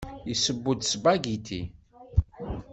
[0.29, 1.61] Yesseww-d aspagiti.